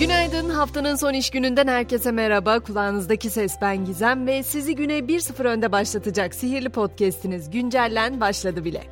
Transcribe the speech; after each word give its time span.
Günaydın. 0.00 0.50
Haftanın 0.50 0.96
son 0.96 1.12
iş 1.12 1.30
gününden 1.30 1.66
herkese 1.66 2.12
merhaba. 2.12 2.60
Kulağınızdaki 2.60 3.30
ses 3.30 3.56
ben 3.62 3.84
Gizem 3.84 4.26
ve 4.26 4.42
sizi 4.42 4.74
güne 4.74 4.98
1-0 4.98 5.44
önde 5.44 5.72
başlatacak 5.72 6.34
sihirli 6.34 6.68
podcast'iniz 6.68 7.50
Güncellen 7.50 8.20
başladı 8.20 8.64
bile. 8.64 8.82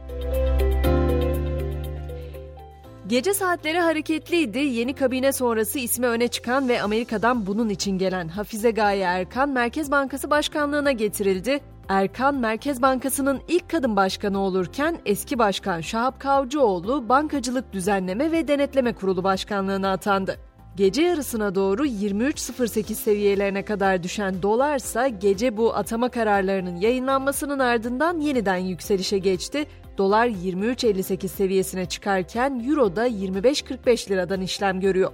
Gece 3.07 3.35
saatleri 3.35 3.79
hareketliydi. 3.79 4.59
Yeni 4.59 4.95
kabine 4.95 5.33
sonrası 5.33 5.79
ismi 5.79 6.07
öne 6.07 6.29
çıkan 6.29 6.69
ve 6.69 6.83
Amerika'dan 6.83 7.47
bunun 7.47 7.69
için 7.69 7.99
gelen 7.99 8.29
Hafize 8.29 8.71
Gaye 8.71 9.03
Erkan 9.03 9.49
Merkez 9.49 9.91
Bankası 9.91 10.31
Başkanlığına 10.31 10.93
getirildi. 10.93 11.61
Erkan 11.89 12.35
Merkez 12.35 12.83
Bankası'nın 12.83 13.41
ilk 13.49 13.71
kadın 13.71 13.97
başkanı 13.97 14.39
olurken 14.39 14.99
eski 15.07 15.39
başkan 15.39 15.81
Şahap 15.81 16.21
Kavcıoğlu 16.21 17.09
Bankacılık 17.09 17.73
Düzenleme 17.73 18.33
ve 18.33 18.49
Denetleme 18.49 18.93
Kurulu 18.93 19.25
Başkanlığına 19.25 19.93
atandı. 19.93 20.48
Gece 20.79 21.03
yarısına 21.03 21.55
doğru 21.55 21.87
23.08 21.87 22.95
seviyelerine 22.95 23.65
kadar 23.65 24.03
düşen 24.03 24.43
dolarsa 24.43 25.09
gece 25.09 25.57
bu 25.57 25.75
atama 25.75 26.09
kararlarının 26.09 26.77
yayınlanmasının 26.77 27.59
ardından 27.59 28.21
yeniden 28.21 28.57
yükselişe 28.57 29.19
geçti. 29.19 29.67
Dolar 29.99 30.27
23.58 30.27 31.29
seviyesine 31.29 31.87
çıkarken 31.87 32.65
euro 32.69 32.97
da 32.97 33.09
25.45 33.09 34.11
liradan 34.11 34.41
işlem 34.41 34.81
görüyor. 34.81 35.13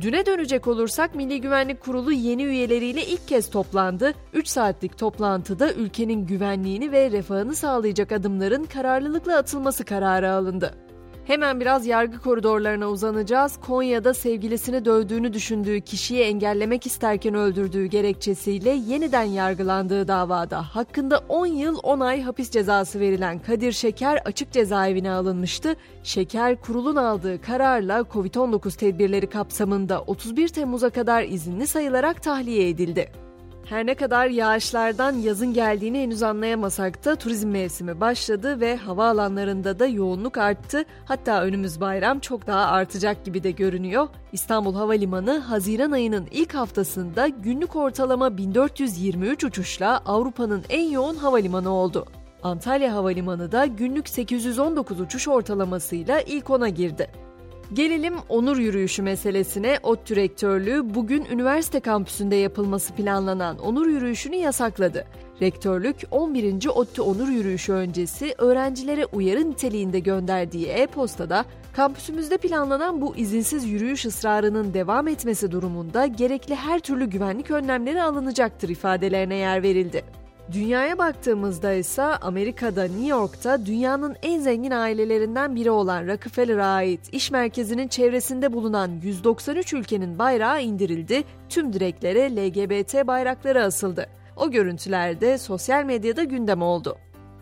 Düne 0.00 0.26
dönecek 0.26 0.66
olursak 0.66 1.14
Milli 1.14 1.40
Güvenlik 1.40 1.80
Kurulu 1.80 2.12
yeni 2.12 2.44
üyeleriyle 2.44 3.06
ilk 3.06 3.28
kez 3.28 3.50
toplandı. 3.50 4.12
3 4.32 4.48
saatlik 4.48 4.98
toplantıda 4.98 5.72
ülkenin 5.72 6.26
güvenliğini 6.26 6.92
ve 6.92 7.10
refahını 7.10 7.54
sağlayacak 7.54 8.12
adımların 8.12 8.64
kararlılıkla 8.64 9.36
atılması 9.36 9.84
kararı 9.84 10.30
alındı. 10.30 10.87
Hemen 11.28 11.60
biraz 11.60 11.86
yargı 11.86 12.18
koridorlarına 12.18 12.88
uzanacağız. 12.88 13.56
Konya'da 13.60 14.14
sevgilisini 14.14 14.84
dövdüğünü 14.84 15.32
düşündüğü 15.32 15.80
kişiyi 15.80 16.20
engellemek 16.20 16.86
isterken 16.86 17.34
öldürdüğü 17.34 17.86
gerekçesiyle 17.86 18.70
yeniden 18.70 19.22
yargılandığı 19.22 20.08
davada 20.08 20.62
hakkında 20.62 21.18
10 21.28 21.46
yıl 21.46 21.78
10 21.82 22.00
ay 22.00 22.22
hapis 22.22 22.50
cezası 22.50 23.00
verilen 23.00 23.38
Kadir 23.38 23.72
Şeker 23.72 24.22
açık 24.24 24.52
cezaevine 24.52 25.10
alınmıştı. 25.10 25.76
Şeker 26.02 26.60
kurulun 26.60 26.96
aldığı 26.96 27.40
kararla 27.40 28.00
Covid-19 28.00 28.78
tedbirleri 28.78 29.26
kapsamında 29.26 30.02
31 30.02 30.48
Temmuz'a 30.48 30.90
kadar 30.90 31.22
izinli 31.22 31.66
sayılarak 31.66 32.22
tahliye 32.22 32.68
edildi. 32.68 33.27
Her 33.64 33.86
ne 33.86 33.94
kadar 33.94 34.26
yağışlardan 34.26 35.12
yazın 35.12 35.52
geldiğini 35.52 36.02
henüz 36.02 36.22
anlayamasak 36.22 37.04
da 37.04 37.16
turizm 37.16 37.48
mevsimi 37.48 38.00
başladı 38.00 38.60
ve 38.60 38.76
havaalanlarında 38.76 39.78
da 39.78 39.86
yoğunluk 39.86 40.38
arttı. 40.38 40.84
Hatta 41.04 41.42
önümüz 41.42 41.80
bayram 41.80 42.18
çok 42.18 42.46
daha 42.46 42.66
artacak 42.66 43.24
gibi 43.24 43.42
de 43.42 43.50
görünüyor. 43.50 44.08
İstanbul 44.32 44.74
Havalimanı 44.74 45.38
Haziran 45.38 45.90
ayının 45.90 46.28
ilk 46.30 46.54
haftasında 46.54 47.28
günlük 47.28 47.76
ortalama 47.76 48.36
1423 48.36 49.44
uçuşla 49.44 50.02
Avrupa'nın 50.06 50.64
en 50.68 50.90
yoğun 50.90 51.16
havalimanı 51.16 51.70
oldu. 51.70 52.06
Antalya 52.42 52.94
Havalimanı 52.94 53.52
da 53.52 53.66
günlük 53.66 54.08
819 54.08 55.00
uçuş 55.00 55.28
ortalamasıyla 55.28 56.20
ilk 56.20 56.50
ona 56.50 56.68
girdi. 56.68 57.27
Gelelim 57.72 58.14
onur 58.28 58.56
yürüyüşü 58.56 59.02
meselesine. 59.02 59.78
ODTÜ 59.82 60.16
Rektörlüğü 60.16 60.94
bugün 60.94 61.24
üniversite 61.24 61.80
kampüsünde 61.80 62.36
yapılması 62.36 62.94
planlanan 62.94 63.58
onur 63.58 63.86
yürüyüşünü 63.86 64.36
yasakladı. 64.36 65.06
Rektörlük 65.42 65.96
11. 66.10 66.68
ODTÜ 66.68 67.02
Onur 67.02 67.28
Yürüyüşü 67.28 67.72
öncesi 67.72 68.34
öğrencilere 68.38 69.06
uyarı 69.06 69.50
niteliğinde 69.50 69.98
gönderdiği 69.98 70.66
e-postada 70.66 71.44
kampüsümüzde 71.72 72.36
planlanan 72.36 73.00
bu 73.00 73.16
izinsiz 73.16 73.64
yürüyüş 73.64 74.04
ısrarının 74.06 74.74
devam 74.74 75.08
etmesi 75.08 75.50
durumunda 75.50 76.06
gerekli 76.06 76.54
her 76.54 76.80
türlü 76.80 77.06
güvenlik 77.06 77.50
önlemleri 77.50 78.02
alınacaktır 78.02 78.68
ifadelerine 78.68 79.34
yer 79.34 79.62
verildi. 79.62 80.04
Dünyaya 80.52 80.98
baktığımızda 80.98 81.72
ise 81.72 82.02
Amerika'da 82.02 82.82
New 82.82 83.06
York'ta 83.06 83.66
dünyanın 83.66 84.16
en 84.22 84.40
zengin 84.40 84.70
ailelerinden 84.70 85.56
biri 85.56 85.70
olan 85.70 86.06
Rockefeller'a 86.06 86.66
ait 86.66 87.00
iş 87.14 87.30
merkezinin 87.30 87.88
çevresinde 87.88 88.52
bulunan 88.52 88.90
193 89.02 89.72
ülkenin 89.72 90.18
bayrağı 90.18 90.62
indirildi, 90.62 91.24
tüm 91.48 91.72
direklere 91.72 92.36
LGBT 92.36 93.06
bayrakları 93.06 93.64
asıldı. 93.64 94.06
O 94.36 94.50
görüntülerde 94.50 95.38
sosyal 95.38 95.84
medyada 95.84 96.24
gündem 96.24 96.62
oldu. 96.62 96.96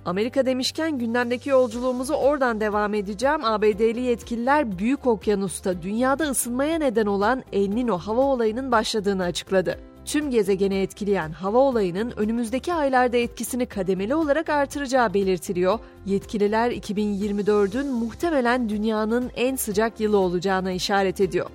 Amerika 0.05 0.47
demişken 0.47 0.99
gündemdeki 0.99 1.50
yolculuğumuzu 1.50 2.15
oradan 2.15 2.61
devam 2.61 2.95
edeceğim. 2.95 3.45
ABD'li 3.45 4.00
yetkililer 4.00 4.78
Büyük 4.78 5.06
Okyanus'ta 5.06 5.83
dünyada 5.83 6.25
ısınmaya 6.25 6.78
neden 6.78 7.06
olan 7.06 7.43
El 7.53 7.69
Nino 7.69 7.99
hava 7.99 8.21
olayının 8.21 8.72
başladığını 8.72 9.25
açıkladı 9.25 9.78
tüm 10.06 10.31
gezegeni 10.31 10.75
etkileyen 10.75 11.33
hava 11.33 11.59
olayının 11.59 12.12
önümüzdeki 12.17 12.75
aylarda 12.75 13.17
etkisini 13.17 13.67
kademeli 13.67 14.15
olarak 14.15 14.49
artıracağı 14.49 15.15
belirtiliyor. 15.15 15.78
Yetkililer 16.06 16.71
2024'ün 16.71 17.87
muhtemelen 17.87 18.69
dünyanın 18.69 19.31
en 19.37 19.56
sıcak 19.56 20.00
yılı 20.00 20.19
olacağına 20.19 20.72
işaret 20.72 21.21
ediyor. 21.21 21.47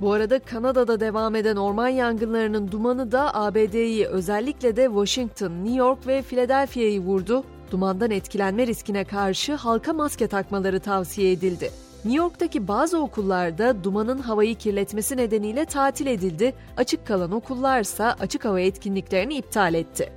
Bu 0.00 0.12
arada 0.12 0.38
Kanada'da 0.38 1.00
devam 1.00 1.34
eden 1.34 1.56
orman 1.56 1.88
yangınlarının 1.88 2.72
dumanı 2.72 3.12
da 3.12 3.34
ABD'yi 3.34 4.06
özellikle 4.06 4.76
de 4.76 4.84
Washington, 4.84 5.52
New 5.64 5.78
York 5.78 6.06
ve 6.06 6.22
Philadelphia'yı 6.22 7.00
vurdu. 7.00 7.44
Dumandan 7.70 8.10
etkilenme 8.10 8.66
riskine 8.66 9.04
karşı 9.04 9.54
halka 9.54 9.92
maske 9.92 10.26
takmaları 10.26 10.80
tavsiye 10.80 11.32
edildi. 11.32 11.70
New 12.04 12.22
York'taki 12.22 12.68
bazı 12.68 12.98
okullarda 12.98 13.84
dumanın 13.84 14.18
havayı 14.18 14.54
kirletmesi 14.54 15.16
nedeniyle 15.16 15.64
tatil 15.64 16.06
edildi. 16.06 16.54
Açık 16.76 17.06
kalan 17.06 17.32
okullarsa 17.32 18.16
açık 18.20 18.44
hava 18.44 18.60
etkinliklerini 18.60 19.34
iptal 19.34 19.74
etti. 19.74 20.12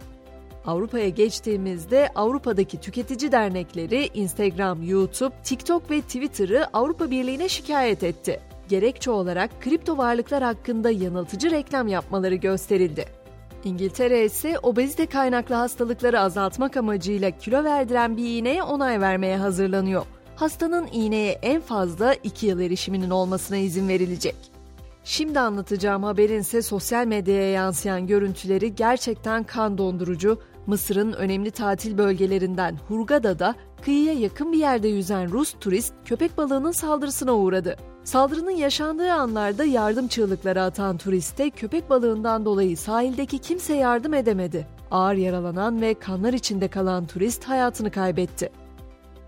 Avrupa'ya 0.65 1.09
geçtiğimizde 1.09 2.09
Avrupa'daki 2.15 2.79
tüketici 2.79 3.31
dernekleri 3.31 4.09
Instagram, 4.13 4.83
YouTube, 4.83 5.35
TikTok 5.43 5.91
ve 5.91 6.01
Twitter'ı 6.01 6.65
Avrupa 6.73 7.11
Birliği'ne 7.11 7.49
şikayet 7.49 8.03
etti. 8.03 8.39
Gerekçe 8.69 9.11
olarak 9.11 9.61
kripto 9.61 9.97
varlıklar 9.97 10.43
hakkında 10.43 10.89
yanıltıcı 10.89 11.51
reklam 11.51 11.87
yapmaları 11.87 12.35
gösterildi. 12.35 13.05
İngiltere 13.63 14.25
ise 14.25 14.59
obezite 14.59 15.05
kaynaklı 15.05 15.55
hastalıkları 15.55 16.19
azaltmak 16.19 16.77
amacıyla 16.77 17.31
kilo 17.31 17.63
verdiren 17.63 18.17
bir 18.17 18.37
iğneye 18.37 18.63
onay 18.63 19.01
vermeye 19.01 19.37
hazırlanıyor 19.37 20.05
hastanın 20.35 20.87
iğneye 20.91 21.39
en 21.41 21.61
fazla 21.61 22.13
2 22.13 22.45
yıl 22.45 22.59
erişiminin 22.59 23.09
olmasına 23.09 23.57
izin 23.57 23.87
verilecek. 23.87 24.35
Şimdi 25.03 25.39
anlatacağım 25.39 26.03
haberin 26.03 26.39
ise 26.39 26.61
sosyal 26.61 27.05
medyaya 27.05 27.51
yansıyan 27.51 28.07
görüntüleri 28.07 28.75
gerçekten 28.75 29.43
kan 29.43 29.77
dondurucu. 29.77 30.39
Mısır'ın 30.67 31.13
önemli 31.13 31.51
tatil 31.51 31.97
bölgelerinden 31.97 32.77
Hurgada'da 32.87 33.55
kıyıya 33.81 34.13
yakın 34.13 34.51
bir 34.51 34.57
yerde 34.57 34.87
yüzen 34.87 35.31
Rus 35.31 35.53
turist 35.59 35.93
köpek 36.05 36.37
balığının 36.37 36.71
saldırısına 36.71 37.35
uğradı. 37.35 37.75
Saldırının 38.03 38.51
yaşandığı 38.51 39.13
anlarda 39.13 39.63
yardım 39.63 40.07
çığlıkları 40.07 40.61
atan 40.61 40.97
turiste 40.97 41.49
köpek 41.49 41.89
balığından 41.89 42.45
dolayı 42.45 42.77
sahildeki 42.77 43.39
kimse 43.39 43.75
yardım 43.75 44.13
edemedi. 44.13 44.67
Ağır 44.91 45.15
yaralanan 45.15 45.81
ve 45.81 45.93
kanlar 45.93 46.33
içinde 46.33 46.67
kalan 46.67 47.05
turist 47.05 47.43
hayatını 47.43 47.91
kaybetti. 47.91 48.64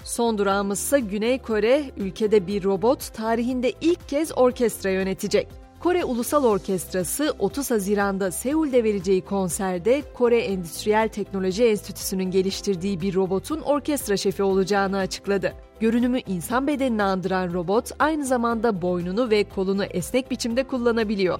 Son 0.04 0.38
durağımızsa 0.38 0.98
Güney 0.98 1.40
Kore, 1.40 1.84
ülkede 1.98 2.48
bir 2.48 2.64
robot 2.64 3.14
tarihinde 3.14 3.74
ilk 3.82 4.10
kez 4.10 4.38
orkestra 4.38 4.90
yönetecek. 4.90 5.48
Kore 5.80 6.06
Ulusal 6.06 6.44
Orkestrası 6.44 7.36
30 7.40 7.72
Haziran'da 7.72 8.32
Seul'de 8.32 8.84
vereceği 8.84 9.22
konserde 9.22 10.04
Kore 10.14 10.40
Endüstriyel 10.40 11.10
Teknoloji 11.10 11.66
Enstitüsü'nün 11.66 12.32
geliştirdiği 12.32 13.02
bir 13.02 13.16
robotun 13.16 13.62
orkestra 13.62 14.18
şefi 14.18 14.44
olacağını 14.44 14.98
açıkladı. 14.98 15.54
Görünümü 15.80 16.20
insan 16.28 16.68
bedenini 16.68 17.04
andıran 17.04 17.54
robot 17.54 17.92
aynı 18.00 18.26
zamanda 18.26 18.82
boynunu 18.82 19.30
ve 19.30 19.44
kolunu 19.44 19.84
esnek 19.84 20.32
biçimde 20.32 20.64
kullanabiliyor. 20.64 21.40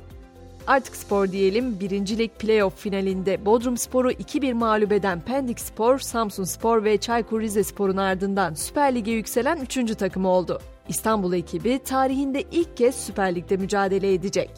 Artık 0.68 0.96
spor 0.96 1.32
diyelim. 1.32 1.80
Birincilik 1.80 2.40
playoff 2.40 2.78
finalinde 2.78 3.46
Bodrum 3.46 3.78
Spor'u 3.78 4.12
2-1 4.12 4.54
mağlup 4.54 4.92
eden 4.92 5.22
Pendik 5.22 5.60
Spor, 5.60 6.00
Samsun 6.00 6.44
Spor 6.44 6.84
ve 6.84 6.98
Çaykur 6.98 7.42
Rizespor'un 7.42 7.98
ardından 7.98 8.54
Süper 8.54 8.96
Lig'e 8.96 9.12
yükselen 9.12 9.58
3. 9.58 9.96
takım 9.98 10.26
oldu. 10.26 10.62
İstanbul 10.90 11.34
ekibi 11.34 11.80
tarihinde 11.84 12.44
ilk 12.52 12.78
kez 12.78 12.96
Süper 12.96 13.36
Lig'de 13.36 13.58
mücadele 13.58 14.14
edecek. 14.14 14.50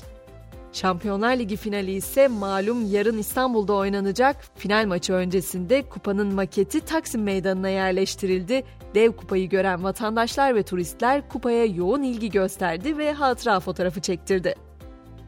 Şampiyonlar 0.73 1.37
Ligi 1.37 1.55
finali 1.55 1.91
ise 1.91 2.27
malum 2.27 2.91
yarın 2.91 3.17
İstanbul'da 3.17 3.73
oynanacak. 3.73 4.35
Final 4.55 4.85
maçı 4.87 5.13
öncesinde 5.13 5.81
kupanın 5.81 6.35
maketi 6.35 6.79
Taksim 6.79 7.23
Meydanı'na 7.23 7.69
yerleştirildi. 7.69 8.63
Dev 8.95 9.11
kupayı 9.11 9.49
gören 9.49 9.83
vatandaşlar 9.83 10.55
ve 10.55 10.63
turistler 10.63 11.29
kupaya 11.29 11.65
yoğun 11.65 12.03
ilgi 12.03 12.29
gösterdi 12.29 12.97
ve 12.97 13.13
hatıra 13.13 13.59
fotoğrafı 13.59 14.01
çektirdi. 14.01 14.68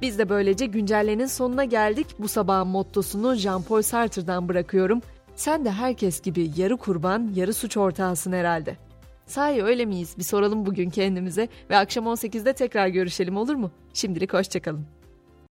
Biz 0.01 0.19
de 0.19 0.29
böylece 0.29 0.65
güncellenin 0.65 1.25
sonuna 1.25 1.63
geldik. 1.63 2.07
Bu 2.19 2.27
sabahın 2.27 2.67
mottosunu 2.67 3.35
Jean-Paul 3.35 3.83
Sartre'dan 3.83 4.47
bırakıyorum. 4.49 5.01
Sen 5.35 5.65
de 5.65 5.71
herkes 5.71 6.21
gibi 6.21 6.51
yarı 6.57 6.77
kurban, 6.77 7.31
yarı 7.35 7.53
suç 7.53 7.77
ortağısın 7.77 8.31
herhalde. 8.31 8.77
Sahi 9.25 9.63
öyle 9.63 9.85
miyiz? 9.85 10.15
Bir 10.17 10.23
soralım 10.23 10.65
bugün 10.65 10.89
kendimize 10.89 11.47
ve 11.69 11.77
akşam 11.77 12.05
18'de 12.05 12.53
tekrar 12.53 12.87
görüşelim 12.87 13.37
olur 13.37 13.55
mu? 13.55 13.71
Şimdilik 13.93 14.33
hoşçakalın. 14.33 14.85